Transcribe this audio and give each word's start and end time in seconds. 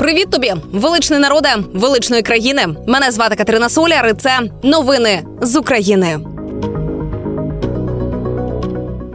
Привіт 0.00 0.30
тобі, 0.30 0.54
величний 0.72 1.20
народе, 1.20 1.48
величної 1.74 2.22
країни. 2.22 2.66
Мене 2.86 3.10
звати 3.10 3.36
Катерина 3.36 3.68
Соляр. 3.68 4.08
і 4.08 4.14
Це 4.14 4.40
новини 4.62 5.22
з 5.42 5.56
України. 5.56 6.18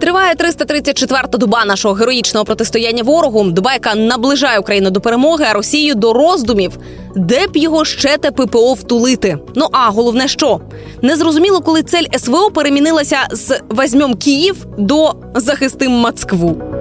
Триває 0.02 0.34
334-та 0.36 1.38
доба 1.38 1.66
нашого 1.66 1.94
героїчного 1.94 2.46
протистояння 2.46 3.04
ворогу. 3.04 3.44
Доба, 3.44 3.74
яка 3.74 3.96
наближає 3.96 4.60
Україну 4.60 4.90
до 4.90 5.02
перемоги, 5.02 5.46
а 5.50 5.54
Росію 5.54 5.95
до 5.95 6.13
роздумів, 6.13 6.77
де 7.15 7.47
б 7.47 7.57
його 7.57 7.86
ще 7.86 8.17
те 8.17 8.31
ППО 8.31 8.73
втулити. 8.73 9.38
Ну 9.55 9.67
а 9.71 9.89
головне, 9.89 10.27
що 10.27 10.59
незрозуміло, 11.02 11.61
коли 11.61 11.83
цель 11.83 12.05
СВО 12.17 12.52
перемінилася 12.52 13.17
з 13.31 13.59
«возьмем 13.70 14.15
Київ 14.15 14.65
до 14.77 15.13
захистим 15.36 15.91
Москву. 15.91 16.75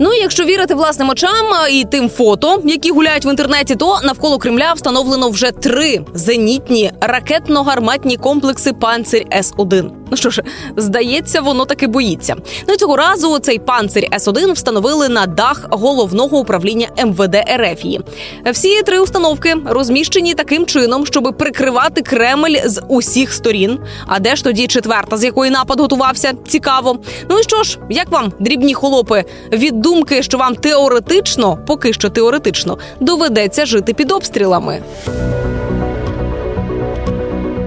Ну 0.00 0.12
якщо 0.12 0.44
вірити 0.44 0.74
власним 0.74 1.08
очам 1.08 1.46
і 1.70 1.84
тим 1.84 2.10
фото, 2.10 2.62
які 2.64 2.90
гуляють 2.90 3.24
в 3.24 3.30
інтернеті, 3.30 3.76
то 3.76 4.00
навколо 4.04 4.38
Кремля 4.38 4.72
встановлено 4.72 5.28
вже 5.28 5.50
три 5.50 6.04
зенітні 6.14 6.92
ракетно-гарматні 7.00 8.16
комплекси 8.18 8.72
«Панцирь 8.72 9.26
С-1». 9.32 9.90
Ну 10.14 10.18
що 10.18 10.30
ж, 10.30 10.42
здається, 10.76 11.40
воно 11.40 11.64
таки 11.64 11.86
боїться. 11.86 12.36
Ну 12.68 12.76
цього 12.76 12.96
разу 12.96 13.38
цей 13.38 13.58
панцир 13.58 14.08
С-1 14.14 14.52
встановили 14.52 15.08
на 15.08 15.26
дах 15.26 15.66
головного 15.70 16.38
управління 16.38 16.88
МВД 17.04 17.36
РФії. 17.56 18.00
Всі 18.52 18.82
три 18.82 18.98
установки 19.00 19.56
розміщені 19.66 20.34
таким 20.34 20.66
чином, 20.66 21.06
щоб 21.06 21.34
прикривати 21.38 22.02
Кремль 22.02 22.56
з 22.64 22.82
усіх 22.88 23.32
сторін. 23.32 23.78
А 24.06 24.18
де 24.18 24.36
ж 24.36 24.44
тоді 24.44 24.66
четверта, 24.66 25.16
з 25.16 25.24
якої 25.24 25.50
напад 25.50 25.80
готувався? 25.80 26.32
Цікаво. 26.48 26.98
Ну 27.30 27.38
і 27.38 27.42
що 27.42 27.62
ж, 27.62 27.78
як 27.90 28.10
вам 28.10 28.32
дрібні 28.40 28.74
холопи 28.74 29.24
від 29.52 29.80
думки, 29.80 30.22
що 30.22 30.38
вам 30.38 30.54
теоретично, 30.54 31.58
поки 31.66 31.92
що 31.92 32.10
теоретично, 32.10 32.78
доведеться 33.00 33.66
жити 33.66 33.94
під 33.94 34.12
обстрілами? 34.12 34.82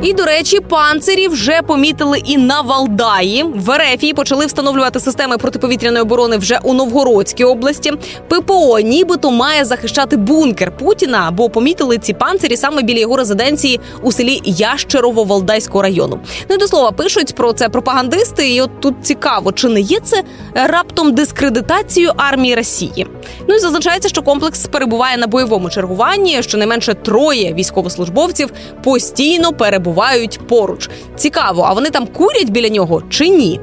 І 0.07 0.13
до 0.13 0.25
речі, 0.25 0.59
панцирі 0.59 1.27
вже 1.27 1.61
помітили 1.61 2.17
і 2.25 2.37
на 2.37 2.61
Валдаї. 2.61 3.43
В 3.43 3.71
Ерефії 3.71 4.13
почали 4.13 4.45
встановлювати 4.45 4.99
системи 4.99 5.37
протиповітряної 5.37 6.01
оборони 6.01 6.37
вже 6.37 6.59
у 6.63 6.73
Новгородській 6.73 7.43
області. 7.43 7.93
ППО 8.27 8.79
нібито 8.79 9.31
має 9.31 9.65
захищати 9.65 10.17
бункер 10.17 10.77
Путіна, 10.77 11.31
бо 11.31 11.49
помітили 11.49 11.97
ці 11.97 12.13
панцирі 12.13 12.57
саме 12.57 12.81
біля 12.81 12.99
його 12.99 13.17
резиденції 13.17 13.79
у 14.01 14.11
селі 14.11 14.41
Ящерово-Валдайського 14.45 15.81
району. 15.81 16.19
Ну 16.49 16.55
і 16.55 16.59
до 16.59 16.67
слова 16.67 16.91
пишуть 16.91 17.35
про 17.35 17.53
це 17.53 17.69
пропагандисти. 17.69 18.49
І 18.49 18.61
от 18.61 18.79
тут 18.79 18.95
цікаво, 19.01 19.51
чи 19.51 19.67
не 19.67 19.79
є 19.79 19.99
це 19.99 20.23
раптом 20.53 21.15
дискредитацією 21.15 22.13
армії 22.17 22.55
Росії? 22.55 23.07
Ну 23.47 23.55
і 23.55 23.59
зазначається, 23.59 24.09
що 24.09 24.21
комплекс 24.21 24.65
перебуває 24.65 25.17
на 25.17 25.27
бойовому 25.27 25.69
чергуванні. 25.69 26.43
Щонайменше 26.43 26.93
троє 26.93 27.53
військовослужбовців 27.53 28.49
постійно 28.83 29.53
перебувають 29.53 29.96
перебувають 29.97 30.39
поруч. 30.47 30.89
Цікаво, 31.15 31.65
а 31.67 31.73
вони 31.73 31.89
там 31.89 32.07
курять 32.07 32.49
біля 32.49 32.69
нього 32.69 33.03
чи 33.09 33.29
ні? 33.29 33.59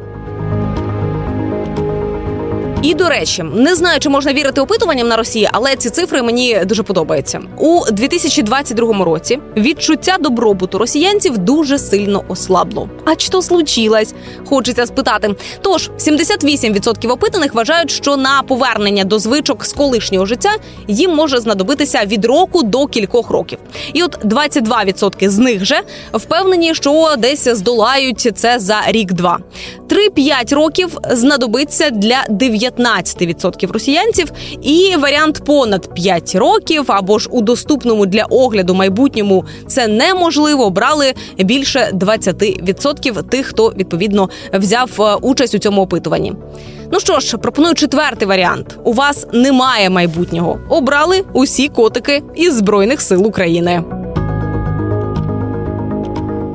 І 2.84 2.94
до 2.94 3.08
речі, 3.08 3.44
не 3.54 3.74
знаю, 3.74 4.00
чи 4.00 4.08
можна 4.08 4.32
вірити 4.32 4.60
опитуванням 4.60 5.08
на 5.08 5.16
Росії, 5.16 5.48
але 5.52 5.76
ці 5.76 5.90
цифри 5.90 6.22
мені 6.22 6.60
дуже 6.64 6.82
подобаються. 6.82 7.40
У 7.58 7.80
2022 7.92 9.04
році 9.04 9.38
відчуття 9.56 10.16
добробуту 10.20 10.78
росіянців 10.78 11.38
дуже 11.38 11.78
сильно 11.78 12.24
ослабло. 12.28 12.88
А 13.04 13.18
що 13.18 13.42
случилось? 13.42 14.14
Хочеться 14.48 14.86
спитати. 14.86 15.34
Тож 15.62 15.90
78% 15.98 17.12
опитаних 17.12 17.54
вважають, 17.54 17.90
що 17.90 18.16
на 18.16 18.42
повернення 18.42 19.04
до 19.04 19.18
звичок 19.18 19.64
з 19.64 19.72
колишнього 19.72 20.26
життя 20.26 20.50
їм 20.88 21.10
може 21.10 21.40
знадобитися 21.40 22.04
від 22.06 22.24
року 22.24 22.62
до 22.62 22.86
кількох 22.86 23.30
років. 23.30 23.58
І 23.92 24.02
от 24.02 24.24
22% 24.24 25.28
з 25.28 25.38
них 25.38 25.64
же 25.64 25.80
впевнені, 26.12 26.74
що 26.74 27.14
десь 27.18 27.48
здолають 27.48 28.30
це 28.34 28.58
за 28.58 28.82
рік-два. 28.86 29.38
3-5 29.88 30.54
років 30.54 30.98
знадобиться 31.10 31.90
для 31.90 32.24
9 32.28 32.73
15% 32.78 33.72
росіянців, 33.72 34.32
і 34.62 34.96
варіант 34.98 35.42
понад 35.44 35.94
5 35.94 36.34
років 36.34 36.84
або 36.86 37.18
ж 37.18 37.28
у 37.32 37.40
доступному 37.40 38.06
для 38.06 38.24
огляду 38.24 38.74
майбутньому 38.74 39.44
це 39.66 39.88
неможливо. 39.88 40.70
Брали 40.70 41.14
більше 41.38 41.90
20% 41.92 43.22
тих, 43.22 43.46
хто 43.46 43.72
відповідно 43.76 44.28
взяв 44.52 44.90
е, 45.00 45.14
участь 45.14 45.54
у 45.54 45.58
цьому 45.58 45.82
опитуванні. 45.82 46.32
Ну 46.92 47.00
що 47.00 47.20
ж, 47.20 47.38
пропоную 47.38 47.74
четвертий 47.74 48.28
варіант: 48.28 48.78
у 48.84 48.92
вас 48.92 49.26
немає 49.32 49.90
майбутнього. 49.90 50.58
Обрали 50.68 51.24
усі 51.32 51.68
котики 51.68 52.22
із 52.34 52.54
збройних 52.54 53.00
сил 53.00 53.26
України. 53.26 54.03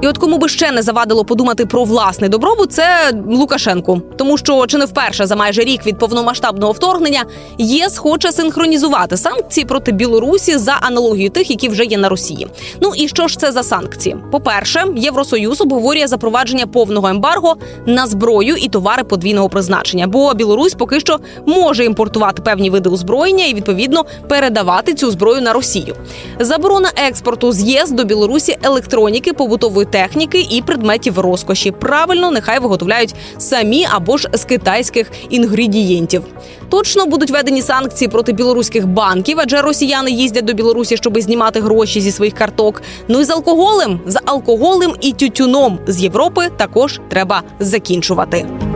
І 0.01 0.07
от 0.07 0.17
кому 0.17 0.37
би 0.37 0.49
ще 0.49 0.71
не 0.71 0.81
завадило 0.81 1.25
подумати 1.25 1.65
про 1.65 1.83
власний 1.83 2.29
добробут, 2.29 2.71
це 2.71 2.85
Лукашенку, 3.29 4.01
тому 4.17 4.37
що 4.37 4.67
чи 4.67 4.77
не 4.77 4.85
вперше 4.85 5.25
за 5.25 5.35
майже 5.35 5.61
рік 5.61 5.85
від 5.85 5.97
повномасштабного 5.97 6.71
вторгнення 6.71 7.23
ЄС 7.57 7.97
хоче 7.97 8.31
синхронізувати 8.31 9.17
санкції 9.17 9.65
проти 9.65 9.91
Білорусі 9.91 10.57
за 10.57 10.77
аналогією 10.81 11.29
тих, 11.29 11.49
які 11.49 11.69
вже 11.69 11.83
є 11.83 11.97
на 11.97 12.09
Росії. 12.09 12.47
Ну 12.81 12.91
і 12.95 13.07
що 13.07 13.27
ж 13.27 13.39
це 13.39 13.51
за 13.51 13.63
санкції? 13.63 14.15
По 14.31 14.39
перше, 14.39 14.83
Євросоюз 14.95 15.61
обговорює 15.61 16.07
запровадження 16.07 16.67
повного 16.67 17.07
ембарго 17.07 17.55
на 17.85 18.07
зброю 18.07 18.55
і 18.55 18.69
товари 18.69 19.03
подвійного 19.03 19.49
призначення, 19.49 20.07
бо 20.07 20.33
Білорусь 20.33 20.73
поки 20.73 20.99
що 20.99 21.19
може 21.45 21.85
імпортувати 21.85 22.41
певні 22.41 22.69
види 22.69 22.89
озброєння 22.89 23.45
і 23.45 23.53
відповідно 23.53 24.05
передавати 24.29 24.93
цю 24.93 25.11
зброю 25.11 25.41
на 25.41 25.53
Росію. 25.53 25.95
Заборона 26.39 26.89
експорту 26.95 27.51
з 27.51 27.61
ЄС 27.61 27.91
до 27.91 28.03
Білорусі 28.03 28.57
електроніки 28.63 29.33
побутової 29.33 29.88
техніки 29.89 30.47
і 30.49 30.61
предметів 30.61 31.19
розкоші. 31.19 31.71
Правильно, 31.71 32.31
нехай 32.31 32.59
виготовляють 32.59 33.15
самі 33.37 33.87
або 33.91 34.17
ж 34.17 34.29
з 34.33 34.43
китайських 34.43 35.11
інгредієнтів. 35.29 36.23
Точно 36.69 37.05
будуть 37.05 37.31
введені 37.31 37.61
санкції 37.61 38.07
проти 38.07 38.33
білоруських 38.33 38.87
банків, 38.87 39.37
адже 39.41 39.61
росіяни 39.61 40.11
їздять 40.11 40.45
до 40.45 40.53
Білорусі, 40.53 40.97
щоб 40.97 41.19
знімати 41.19 41.61
гроші 41.61 42.01
зі 42.01 42.11
своїх 42.11 42.33
карток. 42.33 42.81
Ну 43.07 43.21
і 43.21 43.23
з 43.23 43.29
алкоголем, 43.29 43.99
з 44.05 44.19
алкоголем 44.25 44.93
і 45.01 45.13
тютюном 45.13 45.79
з 45.87 46.03
Європи 46.03 46.49
також 46.57 46.99
треба 47.09 47.43
закінчувати. 47.59 48.68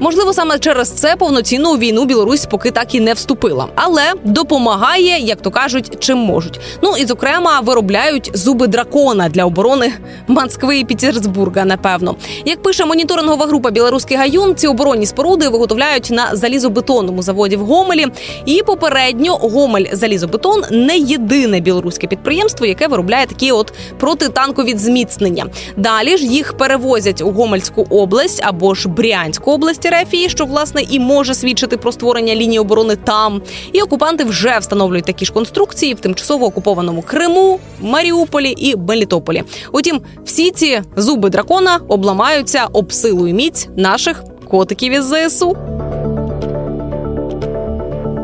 Можливо, 0.00 0.32
саме 0.32 0.58
через 0.58 0.90
це 0.90 1.16
повноцінну 1.16 1.76
війну 1.76 2.04
Білорусь 2.04 2.46
поки 2.46 2.70
так 2.70 2.94
і 2.94 3.00
не 3.00 3.12
вступила, 3.12 3.66
але 3.74 4.02
допомагає, 4.24 5.20
як 5.20 5.42
то 5.42 5.50
кажуть, 5.50 5.96
чим 5.98 6.18
можуть. 6.18 6.60
Ну 6.82 6.96
і 6.98 7.06
зокрема 7.06 7.60
виробляють 7.60 8.30
зуби 8.34 8.66
дракона 8.66 9.28
для 9.28 9.44
оборони 9.44 9.92
Москви 10.26 10.78
і 10.78 10.84
Петербурга. 10.84 11.64
Напевно, 11.64 12.16
як 12.44 12.62
пише 12.62 12.84
моніторингова 12.84 13.46
група 13.46 13.70
Білоруський 13.70 14.16
гаюн, 14.16 14.54
ці 14.54 14.66
оборонні 14.66 15.06
споруди 15.06 15.48
виготовляють 15.48 16.10
на 16.10 16.36
залізобетонному 16.36 17.22
заводі 17.22 17.56
в 17.56 17.60
Гомелі. 17.60 18.06
І 18.46 18.62
попередньо 18.66 19.36
Гомель 19.36 19.86
залізобетон 19.92 20.62
не 20.70 20.98
єдине 20.98 21.60
білоруське 21.60 22.06
підприємство, 22.06 22.66
яке 22.66 22.88
виробляє 22.88 23.26
такі 23.26 23.52
от 23.52 23.72
протитанкові 23.98 24.78
зміцнення. 24.78 25.46
Далі 25.76 26.16
ж 26.16 26.26
їх 26.26 26.52
перевозять 26.56 27.22
у 27.22 27.30
Гомельську 27.30 27.86
область 27.90 28.42
або 28.44 28.74
ж 28.74 28.88
Брянську 28.88 29.52
область. 29.52 29.85
Рефії, 29.90 30.28
що 30.28 30.44
власне 30.44 30.82
і 30.90 31.00
може 31.00 31.34
свідчити 31.34 31.76
про 31.76 31.92
створення 31.92 32.34
лінії 32.34 32.58
оборони 32.58 32.96
там. 32.96 33.42
І 33.72 33.82
окупанти 33.82 34.24
вже 34.24 34.58
встановлюють 34.58 35.04
такі 35.04 35.24
ж 35.24 35.32
конструкції 35.32 35.94
в 35.94 36.00
тимчасово 36.00 36.46
окупованому 36.46 37.02
Криму, 37.02 37.60
Маріуполі 37.80 38.54
і 38.56 38.76
Мелітополі. 38.76 39.42
Утім, 39.72 40.00
всі 40.24 40.50
ці 40.50 40.82
зуби 40.96 41.30
дракона 41.30 41.80
обламаються 41.88 42.66
об 42.72 42.92
силу 42.92 43.28
і 43.28 43.32
міць 43.32 43.68
наших 43.76 44.24
котиків 44.50 44.92
із 44.92 45.04
ЗСУ. 45.04 45.56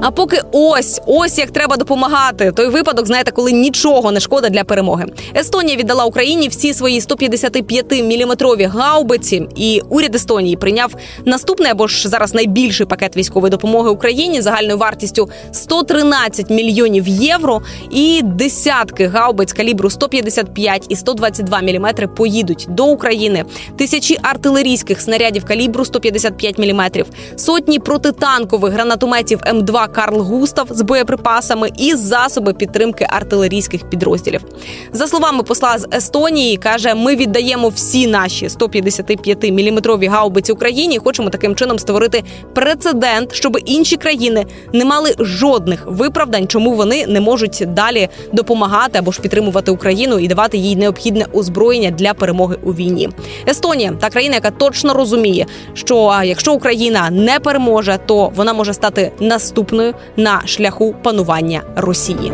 А 0.04 0.10
поки 0.10 0.40
ось 0.52 1.00
ось 1.06 1.38
як 1.38 1.50
треба 1.50 1.76
допомагати. 1.76 2.52
Той 2.52 2.68
випадок, 2.68 3.06
знаєте, 3.06 3.30
коли 3.30 3.52
нічого 3.52 4.12
не 4.12 4.20
шкода 4.20 4.48
для 4.48 4.64
перемоги. 4.64 5.06
Естонія 5.36 5.76
віддала 5.76 6.04
Україні 6.04 6.48
всі 6.48 6.74
свої 6.74 7.00
155-міліметрові 7.00 8.68
гаубиці, 8.68 9.48
і 9.56 9.80
уряд 9.88 10.14
Естонії 10.14 10.56
прийняв 10.56 10.94
наступний 11.24 11.70
або 11.70 11.86
ж 11.86 12.08
зараз 12.08 12.34
найбільший 12.34 12.86
пакет 12.86 13.16
військової 13.16 13.50
допомоги 13.50 13.90
Україні 13.90 14.40
загальною 14.40 14.78
вартістю 14.78 15.30
113 15.52 16.50
мільйонів 16.50 17.08
євро. 17.08 17.62
І 17.90 18.20
десятки 18.24 19.06
гаубиць 19.06 19.52
калібру 19.52 19.90
155 19.90 20.86
і 20.88 20.96
122 20.96 21.60
міліметри 21.60 22.06
поїдуть 22.06 22.66
до 22.68 22.86
України. 22.86 23.44
Тисячі 23.76 24.18
артилерійських 24.22 25.00
снарядів 25.00 25.44
калібру 25.44 25.84
155 25.84 26.58
міліметрів, 26.58 27.06
сотні 27.36 27.78
протитанкових 27.78 28.72
гранатометів 28.72 29.38
М2 29.38 29.91
Карл 29.92 30.20
Густав 30.20 30.66
з 30.70 30.82
боєприпасами 30.82 31.70
і 31.78 31.94
засоби 31.94 32.52
підтримки 32.52 33.06
артилерійських 33.10 33.90
підрозділів. 33.90 34.44
За 34.92 35.06
словами 35.06 35.42
посла 35.42 35.78
з 35.78 35.86
Естонії, 35.94 36.56
каже: 36.56 36.94
ми 36.94 37.16
віддаємо 37.16 37.68
всі 37.68 38.06
наші 38.06 38.48
155 38.48 39.42
міліметрові 39.42 40.06
гаубиці 40.06 40.52
Україні. 40.52 40.94
і 40.94 40.98
Хочемо 40.98 41.30
таким 41.30 41.54
чином 41.54 41.78
створити 41.78 42.22
прецедент, 42.54 43.34
щоб 43.34 43.58
інші 43.64 43.96
країни 43.96 44.46
не 44.72 44.84
мали 44.84 45.14
жодних 45.18 45.86
виправдань, 45.86 46.48
чому 46.48 46.72
вони 46.72 47.06
не 47.06 47.20
можуть 47.20 47.64
далі 47.66 48.08
допомагати 48.32 48.98
або 48.98 49.12
ж 49.12 49.20
підтримувати 49.20 49.70
Україну 49.70 50.18
і 50.18 50.28
давати 50.28 50.58
їй 50.58 50.76
необхідне 50.76 51.26
озброєння 51.32 51.90
для 51.90 52.14
перемоги 52.14 52.56
у 52.62 52.72
війні. 52.72 53.08
Естонія 53.48 53.92
та 54.00 54.10
країна, 54.10 54.34
яка 54.34 54.50
точно 54.50 54.94
розуміє, 54.94 55.46
що 55.74 56.20
якщо 56.24 56.52
Україна 56.52 57.10
не 57.10 57.40
переможе, 57.40 57.98
то 58.06 58.32
вона 58.36 58.52
може 58.52 58.74
стати 58.74 59.12
наступною 59.20 59.81
на 60.16 60.42
шляху 60.46 60.94
панування 61.02 61.62
Росії. 61.76 62.32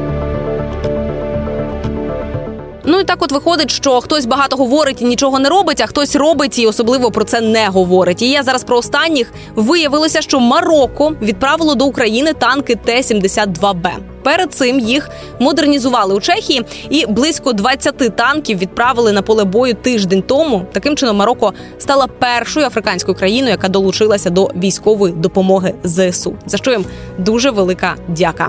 Ну 2.90 3.00
і 3.00 3.04
так, 3.04 3.22
от 3.22 3.32
виходить, 3.32 3.70
що 3.70 4.00
хтось 4.00 4.26
багато 4.26 4.56
говорить 4.56 5.02
і 5.02 5.04
нічого 5.04 5.38
не 5.38 5.48
робить, 5.48 5.80
а 5.80 5.86
хтось 5.86 6.16
робить 6.16 6.58
і 6.58 6.66
особливо 6.66 7.10
про 7.10 7.24
це 7.24 7.40
не 7.40 7.68
говорить. 7.68 8.22
І 8.22 8.30
я 8.30 8.42
зараз 8.42 8.64
про 8.64 8.76
останніх 8.76 9.32
виявилося, 9.54 10.22
що 10.22 10.40
Марокко 10.40 11.12
відправило 11.22 11.74
до 11.74 11.86
України 11.86 12.32
танки 12.32 12.76
Т-72Б. 12.76 14.07
Перед 14.22 14.54
цим 14.54 14.80
їх 14.80 15.10
модернізували 15.38 16.14
у 16.14 16.20
Чехії, 16.20 16.64
і 16.90 17.06
близько 17.06 17.52
20 17.52 18.16
танків 18.16 18.58
відправили 18.58 19.12
на 19.12 19.22
поле 19.22 19.44
бою 19.44 19.74
тиждень 19.74 20.22
тому. 20.22 20.66
Таким 20.72 20.96
чином 20.96 21.16
Марокко 21.16 21.52
стала 21.78 22.06
першою 22.06 22.66
африканською 22.66 23.16
країною, 23.16 23.50
яка 23.50 23.68
долучилася 23.68 24.30
до 24.30 24.44
військової 24.44 25.14
допомоги 25.14 25.74
ЗСУ. 25.84 26.36
За 26.46 26.56
що 26.56 26.70
їм 26.70 26.84
дуже 27.18 27.50
велика 27.50 27.94
дяка. 28.08 28.48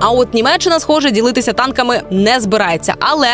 А 0.00 0.10
от 0.10 0.34
Німеччина, 0.34 0.80
схоже, 0.80 1.10
ділитися 1.10 1.52
танками 1.52 2.02
не 2.10 2.40
збирається, 2.40 2.94
але 3.00 3.28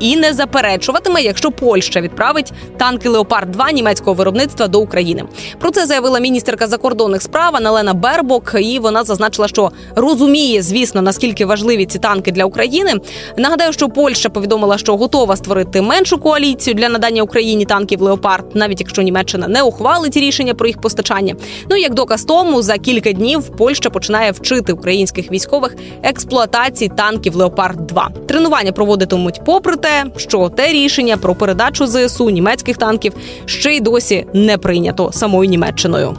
і 0.00 0.16
не 0.16 0.32
заперечуватиме, 0.32 1.22
якщо 1.22 1.50
Польща 1.50 2.00
відправить 2.00 2.52
танки 2.76 3.08
Леопард 3.08 3.50
2 3.50 3.72
німецького 3.72 4.14
виробництва 4.14 4.68
до 4.68 4.80
України. 4.80 5.24
Про 5.58 5.70
це 5.70 5.86
заявила 5.86 6.20
міністерка 6.20 6.66
закордонних 6.66 7.22
справ 7.22 7.56
Аналена 7.56 7.94
Бербок. 7.94 8.54
І 8.60 8.78
вона 8.78 9.04
зазначила, 9.04 9.48
що 9.48 9.70
розуміє, 9.96 10.62
звісно, 10.62 11.02
наскільки 11.02 11.46
важливі 11.46 11.86
ці 11.86 11.98
танки 11.98 12.32
для 12.32 12.44
України. 12.44 12.92
Нагадаю, 13.36 13.72
що 13.72 13.88
Польща 13.88 14.28
повідомила, 14.28 14.78
що 14.78 14.96
готова 14.96 15.36
створити 15.36 15.82
меншу 15.82 16.18
коаліцію 16.18 16.74
для 16.74 16.88
надання 16.88 17.22
Україні 17.22 17.64
танків 17.64 18.02
Леопард, 18.02 18.44
навіть 18.54 18.80
якщо 18.80 19.02
Німеччина 19.02 19.48
не 19.48 19.62
ухвалить 19.62 20.16
рішення 20.16 20.54
про 20.54 20.66
їх 20.66 20.80
постачання. 20.80 21.34
Ну 21.70 21.76
як 21.76 21.94
доказ 21.94 22.24
тому, 22.24 22.62
за 22.62 22.78
кілька 22.78 23.12
днів 23.12 23.56
Польща 23.56 23.90
починає 23.90 24.30
вчити 24.30 24.72
українських 24.72 25.32
військових 25.32 25.76
експлуатації 26.02 26.90
танків 26.96 27.36
Леопард 27.36 27.86
2 27.86 28.10
Тренування 28.28 28.72
проводитимуть 28.72 29.40
попри 29.44 29.76
те, 29.86 30.04
що 30.16 30.48
те 30.48 30.72
рішення 30.72 31.16
про 31.16 31.34
передачу 31.34 31.86
ЗСУ 31.86 32.30
німецьких 32.30 32.76
танків 32.76 33.12
ще 33.44 33.72
й 33.72 33.80
досі 33.80 34.26
не 34.32 34.58
прийнято 34.58 35.10
самою 35.12 35.50
Німеччиною. 35.50 36.16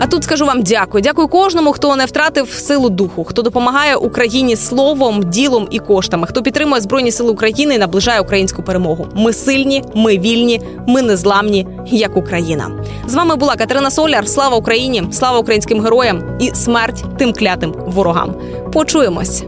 А 0.00 0.06
тут 0.06 0.24
скажу 0.24 0.46
вам 0.46 0.62
дякую. 0.62 1.02
Дякую 1.02 1.28
кожному, 1.28 1.72
хто 1.72 1.96
не 1.96 2.04
втратив 2.04 2.50
силу 2.50 2.90
духу, 2.90 3.24
хто 3.24 3.42
допомагає 3.42 3.96
Україні 3.96 4.56
словом, 4.56 5.22
ділом 5.22 5.68
і 5.70 5.78
коштами, 5.78 6.26
хто 6.26 6.42
підтримує 6.42 6.80
збройні 6.80 7.12
сили 7.12 7.30
України 7.30 7.74
і 7.74 7.78
наближає 7.78 8.20
українську 8.20 8.62
перемогу. 8.62 9.06
Ми 9.14 9.32
сильні, 9.32 9.84
ми 9.94 10.18
вільні, 10.18 10.60
ми 10.86 11.02
незламні, 11.02 11.66
як 11.86 12.16
Україна. 12.16 12.70
З 13.06 13.14
вами 13.14 13.36
була 13.36 13.56
Катерина 13.56 13.90
Соляр. 13.90 14.28
Слава 14.28 14.56
Україні! 14.56 15.04
Слава 15.12 15.38
українським 15.38 15.80
героям 15.80 16.22
і 16.40 16.50
смерть 16.54 17.04
тим 17.18 17.32
клятим 17.32 17.74
ворогам. 17.86 18.34
Почуємось. 18.72 19.44